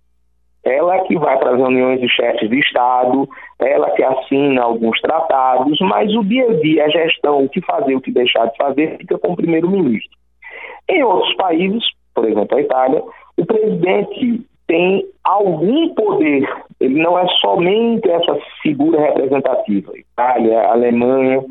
Ela 0.63 0.99
que 1.01 1.17
vai 1.17 1.37
para 1.37 1.51
as 1.51 1.57
reuniões 1.57 2.01
de 2.01 2.09
chefes 2.09 2.49
de 2.49 2.59
Estado, 2.59 3.27
ela 3.59 3.89
que 3.91 4.03
assina 4.03 4.63
alguns 4.63 4.99
tratados, 4.99 5.79
mas 5.79 6.13
o 6.13 6.23
dia 6.23 6.49
a 6.49 6.53
dia, 6.59 6.85
a 6.85 6.89
gestão, 6.89 7.45
o 7.45 7.49
que 7.49 7.61
fazer, 7.61 7.95
o 7.95 8.01
que 8.01 8.11
deixar 8.11 8.47
de 8.47 8.57
fazer, 8.57 8.97
fica 8.97 9.17
com 9.17 9.31
o 9.31 9.35
primeiro-ministro. 9.35 10.17
Em 10.89 11.03
outros 11.03 11.33
países, 11.35 11.83
por 12.13 12.25
exemplo 12.25 12.57
a 12.57 12.61
Itália, 12.61 13.01
o 13.37 13.45
presidente 13.45 14.45
tem 14.67 15.05
algum 15.23 15.93
poder, 15.95 16.47
ele 16.79 17.01
não 17.01 17.17
é 17.17 17.25
somente 17.41 18.09
essa 18.09 18.37
figura 18.61 18.99
representativa. 18.99 19.97
Itália, 19.97 20.67
Alemanha, 20.67 21.43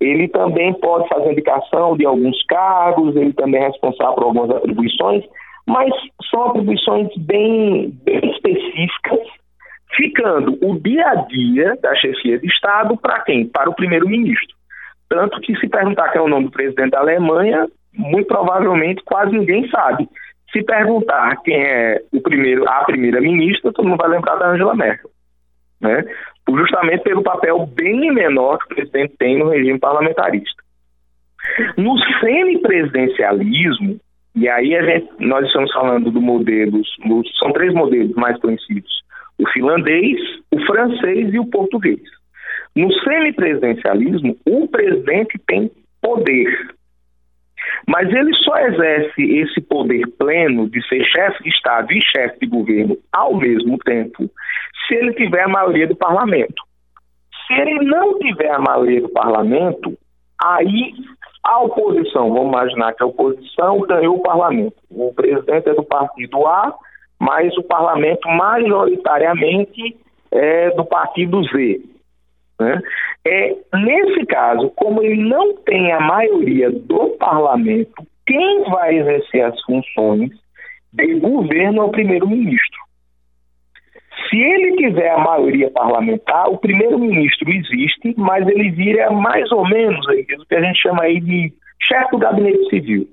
ele 0.00 0.28
também 0.28 0.74
pode 0.74 1.08
fazer 1.08 1.32
indicação 1.32 1.96
de 1.96 2.04
alguns 2.04 2.42
cargos, 2.46 3.16
ele 3.16 3.32
também 3.32 3.62
é 3.62 3.68
responsável 3.68 4.14
por 4.14 4.24
algumas 4.24 4.50
atribuições, 4.50 5.24
mas 5.66 5.90
são 6.30 6.46
atribuições 6.46 7.08
bem, 7.16 7.90
bem 8.02 8.20
específicas, 8.30 9.20
ficando 9.96 10.58
o 10.60 10.78
dia 10.80 11.08
a 11.08 11.14
dia 11.14 11.78
da 11.80 11.94
chefia 11.94 12.38
de 12.38 12.46
Estado 12.48 12.96
para 12.96 13.20
quem? 13.20 13.46
Para 13.46 13.70
o 13.70 13.74
primeiro-ministro. 13.74 14.54
Tanto 15.08 15.40
que 15.40 15.54
se 15.56 15.68
perguntar 15.68 16.10
quem 16.10 16.20
é 16.20 16.24
o 16.24 16.28
nome 16.28 16.46
do 16.46 16.50
presidente 16.50 16.90
da 16.90 16.98
Alemanha, 16.98 17.68
muito 17.96 18.26
provavelmente 18.26 19.02
quase 19.04 19.32
ninguém 19.32 19.68
sabe. 19.68 20.08
Se 20.54 20.62
perguntar 20.62 21.36
quem 21.42 21.60
é 21.60 22.00
o 22.12 22.20
primeiro, 22.20 22.66
a 22.68 22.84
primeira-ministra, 22.84 23.72
todo 23.72 23.88
mundo 23.88 23.98
vai 23.98 24.08
lembrar 24.08 24.36
da 24.36 24.50
Angela 24.50 24.74
Merkel. 24.74 25.10
Né? 25.80 26.04
justamente 26.48 27.02
pelo 27.02 27.22
papel 27.22 27.66
bem 27.66 28.12
menor 28.12 28.58
que 28.58 28.64
o 28.64 28.76
presidente 28.76 29.14
tem 29.18 29.38
no 29.38 29.48
regime 29.48 29.78
parlamentarista. 29.78 30.62
No 31.76 31.98
semipresidencialismo, 32.20 33.98
e 34.34 34.48
aí 34.48 34.70
gente, 34.70 35.08
nós 35.18 35.46
estamos 35.46 35.72
falando 35.72 36.10
do 36.10 36.20
modelo, 36.20 36.82
são 37.38 37.52
três 37.52 37.72
modelos 37.72 38.14
mais 38.14 38.38
conhecidos: 38.40 39.02
o 39.38 39.48
finlandês, 39.50 40.20
o 40.50 40.60
francês 40.66 41.32
e 41.32 41.38
o 41.38 41.46
português. 41.46 42.00
No 42.74 42.92
semipresidencialismo, 43.00 44.36
o 44.46 44.68
presidente 44.68 45.38
tem 45.46 45.70
poder, 46.02 46.74
mas 47.88 48.08
ele 48.12 48.34
só 48.34 48.56
exerce 48.58 49.22
esse 49.22 49.60
poder 49.60 50.06
pleno 50.18 50.68
de 50.68 50.86
ser 50.88 51.04
chefe 51.04 51.42
de 51.42 51.50
Estado 51.50 51.92
e 51.92 52.00
chefe 52.00 52.40
de 52.40 52.46
governo 52.46 52.96
ao 53.12 53.36
mesmo 53.36 53.78
tempo 53.78 54.30
se 54.86 54.94
ele 54.94 55.12
tiver 55.14 55.42
a 55.42 55.48
maioria 55.48 55.86
do 55.86 55.96
parlamento. 55.96 56.62
Se 57.46 57.54
ele 57.54 57.84
não 57.84 58.18
tiver 58.18 58.50
a 58.50 58.58
maioria 58.58 59.00
do 59.00 59.08
parlamento, 59.08 59.96
aí 60.42 60.94
a 61.42 61.60
oposição, 61.60 62.32
vamos 62.32 62.48
imaginar 62.48 62.94
que 62.94 63.02
a 63.02 63.06
oposição 63.06 63.80
ganhou 63.80 64.16
o 64.16 64.22
parlamento. 64.22 64.76
O 64.90 65.12
presidente 65.14 65.68
é 65.68 65.74
do 65.74 65.82
partido 65.82 66.46
A, 66.46 66.74
mas 67.20 67.56
o 67.58 67.62
parlamento 67.62 68.26
majoritariamente 68.28 69.96
é 70.30 70.70
do 70.70 70.84
partido 70.84 71.42
Z. 71.44 71.80
Né? 72.60 72.80
É, 73.26 73.56
nesse 73.74 74.26
caso, 74.26 74.70
como 74.70 75.02
ele 75.02 75.22
não 75.22 75.54
tem 75.56 75.92
a 75.92 76.00
maioria 76.00 76.70
do 76.70 77.10
parlamento, 77.18 78.06
quem 78.26 78.64
vai 78.64 78.98
exercer 78.98 79.44
as 79.44 79.60
funções 79.62 80.30
de 80.92 81.14
governo 81.18 81.82
é 81.82 81.84
o 81.84 81.90
primeiro-ministro. 81.90 82.84
Se 84.28 84.36
ele 84.40 84.76
tiver 84.76 85.10
a 85.10 85.18
maioria 85.18 85.70
parlamentar, 85.70 86.48
o 86.48 86.58
primeiro-ministro 86.58 87.50
existe, 87.50 88.14
mas 88.16 88.46
ele 88.46 88.70
vira 88.70 89.10
mais 89.10 89.50
ou 89.52 89.68
menos 89.68 90.06
o 90.06 90.46
que 90.46 90.54
a 90.54 90.62
gente 90.62 90.80
chama 90.80 91.02
aí 91.02 91.20
de 91.20 91.52
chefe 91.82 92.12
do 92.12 92.18
gabinete 92.18 92.68
civil. 92.68 93.08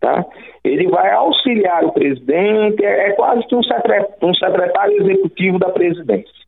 Tá? 0.00 0.24
Ele 0.64 0.88
vai 0.88 1.12
auxiliar 1.12 1.84
o 1.84 1.92
presidente, 1.92 2.84
é, 2.84 3.08
é 3.08 3.12
quase 3.12 3.46
que 3.46 3.54
um 3.54 3.62
secretário, 3.62 4.08
um 4.22 4.34
secretário 4.34 5.02
executivo 5.02 5.58
da 5.58 5.70
presidência. 5.70 6.40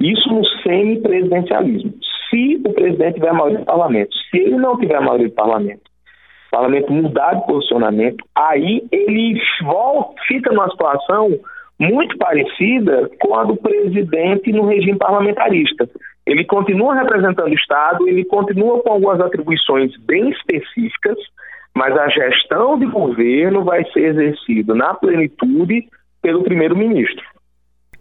Isso 0.00 0.28
no 0.28 0.44
semi-presidencialismo. 0.62 1.92
Se 2.30 2.60
o 2.64 2.72
presidente 2.72 3.14
tiver 3.14 3.32
maioria 3.32 3.58
do 3.58 3.64
parlamento, 3.64 4.14
se 4.30 4.38
ele 4.38 4.56
não 4.56 4.78
tiver 4.78 5.00
maioria 5.00 5.28
do 5.28 5.34
parlamento, 5.34 5.82
o 6.48 6.50
parlamento 6.50 6.92
mudar 6.92 7.34
de 7.34 7.46
posicionamento, 7.46 8.24
aí 8.34 8.86
ele 8.92 9.40
volta, 9.62 10.14
fica 10.26 10.52
numa 10.52 10.70
situação 10.70 11.38
muito 11.78 12.16
parecida 12.18 13.08
com 13.20 13.34
a 13.36 13.44
do 13.44 13.56
presidente 13.56 14.52
no 14.52 14.66
regime 14.66 14.98
parlamentarista. 14.98 15.88
Ele 16.26 16.44
continua 16.44 16.94
representando 16.94 17.50
o 17.50 17.54
Estado, 17.54 18.08
ele 18.08 18.24
continua 18.24 18.82
com 18.82 18.92
algumas 18.92 19.20
atribuições 19.20 19.96
bem 20.04 20.28
específicas, 20.30 21.16
mas 21.74 21.96
a 21.96 22.08
gestão 22.08 22.78
de 22.78 22.86
governo 22.86 23.64
vai 23.64 23.84
ser 23.92 24.10
exercida 24.10 24.74
na 24.74 24.94
plenitude 24.94 25.86
pelo 26.20 26.42
primeiro-ministro. 26.42 27.24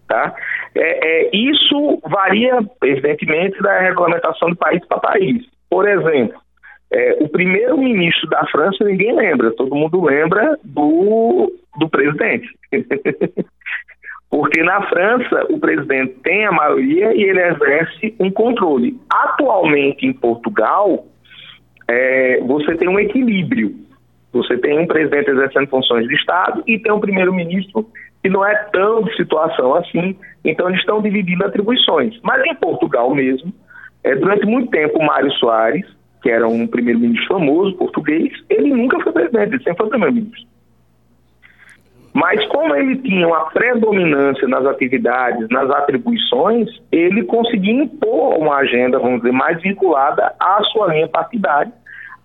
Tá? 0.07 0.33
É, 0.73 1.25
é, 1.25 1.29
isso 1.33 1.99
varia, 2.05 2.59
evidentemente, 2.83 3.61
da 3.61 3.79
regulamentação 3.79 4.49
de 4.49 4.55
país 4.55 4.85
para 4.87 4.99
país. 4.99 5.45
Por 5.69 5.87
exemplo, 5.87 6.39
é, 6.91 7.17
o 7.19 7.27
primeiro-ministro 7.27 8.29
da 8.29 8.45
França 8.47 8.83
ninguém 8.85 9.13
lembra, 9.13 9.51
todo 9.51 9.75
mundo 9.75 10.05
lembra 10.05 10.57
do, 10.63 11.51
do 11.77 11.89
presidente. 11.89 12.47
Porque 14.29 14.61
na 14.61 14.81
França 14.87 15.45
o 15.49 15.59
presidente 15.59 16.15
tem 16.23 16.45
a 16.45 16.51
maioria 16.51 17.13
e 17.13 17.23
ele 17.23 17.41
exerce 17.41 18.15
um 18.19 18.29
controle. 18.29 18.97
Atualmente 19.09 20.05
em 20.05 20.13
Portugal, 20.13 21.05
é, 21.87 22.39
você 22.41 22.75
tem 22.75 22.89
um 22.89 22.99
equilíbrio. 22.99 23.87
Você 24.38 24.58
tem 24.58 24.79
um 24.79 24.88
presidente 24.88 25.29
exercendo 25.29 25.67
funções 25.67 26.08
de 26.08 26.15
Estado 26.15 26.63
e 26.67 26.79
tem 26.79 26.91
um 26.91 27.00
primeiro-ministro 27.00 27.88
que 28.22 28.29
não 28.29 28.46
é 28.46 28.56
tão 28.72 29.03
de 29.03 29.15
situação 29.15 29.75
assim, 29.75 30.15
então 30.44 30.67
eles 30.67 30.79
estão 30.79 31.01
dividindo 31.01 31.46
atribuições. 31.46 32.20
Mas 32.24 32.44
em 32.46 32.56
Portugal 32.56 33.13
mesmo, 33.13 33.53
é, 34.03 34.15
durante 34.15 34.46
muito 34.46 34.70
tempo, 34.70 35.01
Mário 35.01 35.32
Soares, 35.34 35.86
que 36.22 36.29
era 36.29 36.48
um 36.48 36.67
primeiro-ministro 36.67 37.27
famoso 37.27 37.75
português, 37.75 38.32
ele 38.50 38.70
nunca 38.70 39.00
foi 39.01 39.12
presidente, 39.12 39.56
ele 39.56 39.63
sempre 39.63 39.77
foi 39.77 39.89
primeiro-ministro. 39.89 40.48
Mas 42.13 42.44
como 42.48 42.75
ele 42.75 42.98
tinha 42.98 43.27
uma 43.27 43.46
predominância 43.51 44.48
nas 44.48 44.65
atividades, 44.65 45.48
nas 45.50 45.70
atribuições, 45.70 46.67
ele 46.91 47.24
conseguia 47.24 47.84
impor 47.84 48.39
uma 48.39 48.56
agenda, 48.56 48.98
vamos 48.98 49.22
dizer, 49.22 49.32
mais 49.32 49.62
vinculada 49.62 50.34
à 50.39 50.63
sua 50.72 50.91
linha 50.94 51.08
partidária, 51.08 51.72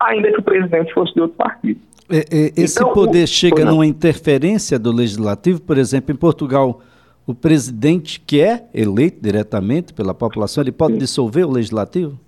ainda 0.01 0.33
que 0.33 0.39
o 0.39 0.43
presidente 0.43 0.95
fosse 0.95 1.13
de 1.13 1.21
outro 1.21 1.37
partido. 1.37 1.79
É, 2.11 2.19
é, 2.19 2.53
esse 2.57 2.81
então, 2.81 2.93
poder 2.93 3.25
o, 3.25 3.29
chega 3.29 3.65
numa 3.65 3.87
interferência 3.87 4.79
do 4.79 4.93
legislativo, 4.93 5.61
por 5.63 5.79
exemplo, 5.79 6.13
em 6.13 6.17
Portugal, 6.17 6.81
o 7.27 7.35
presidente 7.35 8.21
que 8.21 8.41
é 8.41 8.65
eleito 8.75 9.21
diretamente 9.21 9.93
pela 9.93 10.13
população, 10.13 10.63
ele 10.63 10.73
pode 10.73 10.99
dissolver 10.99 11.47
o 11.47 11.53
legislativo? 11.53 12.19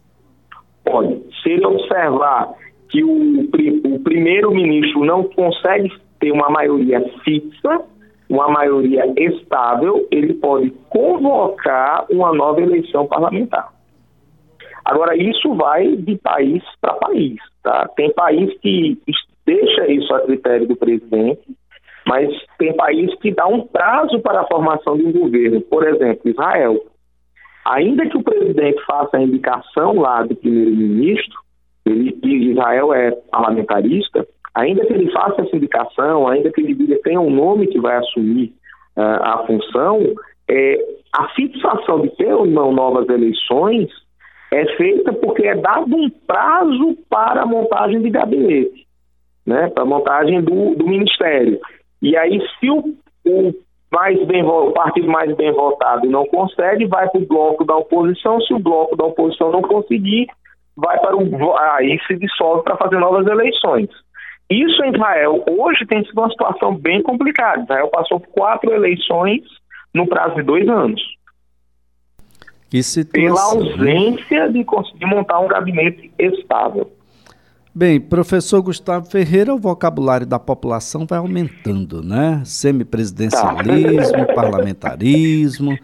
Pode. 0.84 1.20
Se 1.42 1.50
ele 1.50 1.66
observar 1.66 2.54
que 2.88 3.02
o, 3.02 3.40
o 3.84 3.98
primeiro-ministro 4.00 5.04
não 5.04 5.24
consegue 5.24 5.92
ter 6.20 6.30
uma 6.30 6.48
maioria 6.48 7.00
fixa, 7.24 7.82
uma 8.28 8.48
maioria 8.48 9.04
estável, 9.16 10.06
ele 10.10 10.34
pode 10.34 10.70
convocar 10.88 12.06
uma 12.10 12.32
nova 12.32 12.60
eleição 12.60 13.06
parlamentar. 13.06 13.72
Agora, 14.84 15.16
isso 15.16 15.54
vai 15.54 15.96
de 15.96 16.16
país 16.18 16.62
para 16.80 16.94
país. 16.94 17.36
Tá? 17.62 17.88
Tem 17.96 18.12
país 18.12 18.52
que 18.60 18.98
deixa 19.46 19.90
isso 19.90 20.12
a 20.14 20.20
critério 20.20 20.66
do 20.66 20.76
presidente, 20.76 21.42
mas 22.06 22.30
tem 22.58 22.76
país 22.76 23.14
que 23.20 23.30
dá 23.30 23.46
um 23.46 23.66
prazo 23.66 24.20
para 24.20 24.40
a 24.40 24.46
formação 24.46 24.96
de 24.96 25.06
um 25.06 25.12
governo. 25.12 25.60
Por 25.62 25.86
exemplo, 25.86 26.30
Israel. 26.30 26.80
Ainda 27.66 28.06
que 28.06 28.16
o 28.16 28.22
presidente 28.22 28.78
faça 28.84 29.16
a 29.16 29.22
indicação 29.22 29.98
lá 29.98 30.22
do 30.22 30.36
primeiro-ministro, 30.36 31.38
e 31.86 32.50
Israel 32.50 32.92
é 32.92 33.10
parlamentarista, 33.30 34.26
ainda 34.54 34.84
que 34.86 34.92
ele 34.92 35.10
faça 35.10 35.42
essa 35.42 35.56
indicação, 35.56 36.28
ainda 36.28 36.50
que 36.50 36.60
ele 36.60 36.74
diga 36.74 36.98
tenha 37.02 37.20
um 37.20 37.30
nome 37.30 37.66
que 37.66 37.80
vai 37.80 37.96
assumir 37.96 38.52
uh, 38.96 39.22
a 39.22 39.46
função, 39.46 40.00
é, 40.48 40.78
a 41.12 41.28
fixação 41.28 42.00
de 42.02 42.10
ter 42.16 42.32
ou 42.32 42.46
não 42.46 42.72
novas 42.72 43.08
eleições 43.08 43.88
é 44.52 44.66
feita 44.76 45.12
porque 45.12 45.46
é 45.46 45.54
dado 45.54 45.94
um 45.94 46.08
prazo 46.08 46.96
para 47.08 47.42
a 47.42 47.46
montagem 47.46 48.00
de 48.00 48.10
gabinete, 48.10 48.83
né, 49.46 49.68
para 49.70 49.82
a 49.82 49.86
montagem 49.86 50.42
do, 50.42 50.74
do 50.74 50.86
ministério. 50.86 51.60
E 52.00 52.16
aí, 52.16 52.40
se 52.58 52.70
o, 52.70 52.94
o 53.26 53.54
mais 53.92 54.22
bem, 54.26 54.44
o 54.44 54.72
partido 54.72 55.08
mais 55.08 55.34
bem 55.36 55.52
votado 55.52 56.08
não 56.08 56.26
consegue, 56.26 56.86
vai 56.86 57.08
para 57.08 57.20
o 57.20 57.26
bloco 57.26 57.64
da 57.64 57.76
oposição. 57.76 58.40
Se 58.40 58.52
o 58.52 58.58
bloco 58.58 58.96
da 58.96 59.04
oposição 59.04 59.52
não 59.52 59.62
conseguir, 59.62 60.26
vai 60.76 60.98
para 60.98 61.16
o 61.16 61.56
aí 61.56 61.98
se 62.06 62.16
dissolve 62.16 62.64
para 62.64 62.76
fazer 62.76 62.98
novas 62.98 63.26
eleições. 63.26 63.88
Isso 64.50 64.84
em 64.84 64.92
Israel 64.92 65.42
hoje 65.48 65.86
tem 65.86 66.04
sido 66.04 66.18
uma 66.18 66.30
situação 66.30 66.74
bem 66.76 67.02
complicada. 67.02 67.62
Israel 67.62 67.88
passou 67.88 68.20
por 68.20 68.28
quatro 68.28 68.72
eleições 68.72 69.42
no 69.94 70.06
prazo 70.06 70.34
de 70.34 70.42
dois 70.42 70.68
anos. 70.68 71.00
Que 72.68 72.82
situação, 72.82 73.22
pela 73.22 73.42
ausência 73.42 74.50
de 74.50 74.64
conseguir 74.64 75.06
montar 75.06 75.38
um 75.38 75.46
gabinete 75.46 76.10
estável. 76.18 76.90
Bem, 77.76 78.00
professor 78.00 78.62
Gustavo 78.62 79.06
Ferreira, 79.06 79.52
o 79.52 79.58
vocabulário 79.58 80.24
da 80.24 80.38
população 80.38 81.04
vai 81.04 81.18
aumentando, 81.18 82.04
né? 82.04 82.40
Semipresidencialismo, 82.44 84.26
tá. 84.26 84.30
parlamentarismo, 84.32 85.76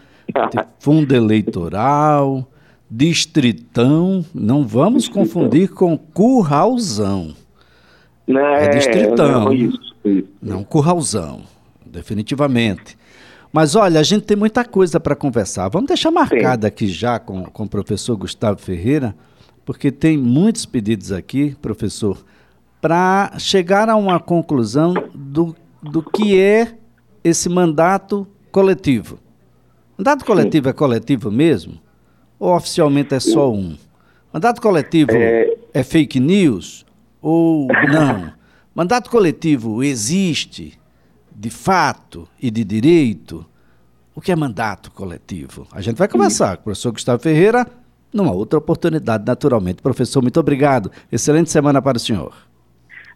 fundo 0.78 1.12
eleitoral, 1.12 2.49
distritão. 2.88 4.25
Não 4.32 4.64
vamos 4.64 5.09
confundir 5.09 5.70
com 5.70 5.99
curralzão. 5.99 7.34
Né? 8.25 8.67
É 8.67 8.69
distritão. 8.69 9.47
Não, 9.47 9.52
isso, 9.52 9.95
isso. 10.04 10.28
não 10.41 10.62
curralzão, 10.62 11.41
definitivamente. 11.84 12.97
Mas 13.52 13.75
olha, 13.75 13.99
a 13.99 14.04
gente 14.04 14.23
tem 14.23 14.36
muita 14.36 14.64
coisa 14.64 15.00
para 15.00 15.17
conversar. 15.17 15.69
Vamos 15.69 15.88
deixar 15.88 16.12
marcado 16.12 16.62
Sim. 16.62 16.69
aqui 16.69 16.86
já 16.86 17.19
com, 17.19 17.47
com 17.47 17.64
o 17.64 17.69
professor 17.69 18.17
Gustavo 18.17 18.60
Ferreira, 18.60 19.12
porque 19.71 19.93
tem 19.93 20.19
muitos 20.19 20.67
pedidos 20.67 21.13
aqui, 21.13 21.54
professor, 21.63 22.19
para 22.80 23.39
chegar 23.39 23.89
a 23.89 23.95
uma 23.95 24.19
conclusão 24.19 24.93
do, 25.15 25.54
do 25.80 26.02
que 26.02 26.37
é 26.37 26.75
esse 27.23 27.49
mandato 27.49 28.26
coletivo. 28.50 29.21
Mandato 29.97 30.25
coletivo 30.25 30.65
Sim. 30.65 30.71
é 30.71 30.73
coletivo 30.73 31.30
mesmo? 31.30 31.80
Ou 32.37 32.52
oficialmente 32.56 33.15
é 33.15 33.21
só 33.21 33.52
um? 33.52 33.76
Mandato 34.33 34.61
coletivo 34.61 35.13
é, 35.13 35.56
é 35.73 35.85
fake 35.85 36.19
news? 36.19 36.85
ou 37.23 37.69
não? 37.69 38.33
Mandato 38.75 39.09
coletivo 39.09 39.85
existe 39.85 40.80
de 41.30 41.49
fato 41.49 42.28
e 42.43 42.50
de 42.50 42.65
direito? 42.65 43.47
O 44.17 44.21
que 44.21 44.33
é 44.33 44.37
mandato 44.37 44.91
coletivo? 44.91 45.69
A 45.71 45.80
gente 45.80 45.97
vai 45.97 46.09
conversar 46.09 46.56
com 46.56 46.63
o 46.63 46.65
professor 46.65 46.91
Gustavo 46.91 47.23
Ferreira 47.23 47.65
numa 48.12 48.32
outra 48.32 48.58
oportunidade, 48.58 49.25
naturalmente. 49.26 49.82
Professor, 49.82 50.20
muito 50.23 50.38
obrigado. 50.38 50.90
Excelente 51.10 51.50
semana 51.50 51.80
para 51.80 51.96
o 51.96 52.00
senhor. 52.00 52.34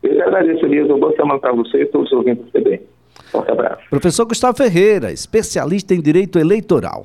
Eu 0.03 0.23
agradeço, 0.23 0.65
Elias. 0.67 0.87
Boa 0.89 1.15
semana 1.17 1.39
para 1.39 1.53
você 1.53 1.83
e 1.83 1.87
todos 1.87 2.11
os 2.13 2.19
ouvintes 2.19 2.45
também. 2.53 2.81
Forte 3.31 3.51
abraço. 3.51 3.83
Professor 3.91 4.27
Gustavo 4.27 4.57
Ferreira, 4.57 5.11
especialista 5.11 5.95
em 5.95 6.01
direito 6.01 6.39
eleitoral. 6.39 7.05